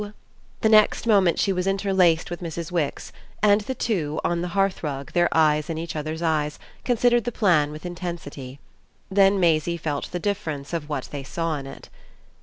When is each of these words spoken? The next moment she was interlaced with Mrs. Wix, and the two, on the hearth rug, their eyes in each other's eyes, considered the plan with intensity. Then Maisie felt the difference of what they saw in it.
The 0.61 0.69
next 0.69 1.05
moment 1.05 1.37
she 1.37 1.53
was 1.53 1.67
interlaced 1.67 2.31
with 2.31 2.41
Mrs. 2.41 2.71
Wix, 2.71 3.11
and 3.43 3.61
the 3.61 3.75
two, 3.75 4.19
on 4.23 4.41
the 4.41 4.47
hearth 4.57 4.81
rug, 4.81 5.11
their 5.11 5.29
eyes 5.31 5.69
in 5.69 5.77
each 5.77 5.95
other's 5.95 6.23
eyes, 6.23 6.57
considered 6.83 7.23
the 7.23 7.31
plan 7.31 7.71
with 7.71 7.85
intensity. 7.85 8.59
Then 9.11 9.39
Maisie 9.39 9.77
felt 9.77 10.11
the 10.11 10.17
difference 10.19 10.73
of 10.73 10.89
what 10.89 11.09
they 11.11 11.21
saw 11.21 11.53
in 11.57 11.67
it. 11.67 11.89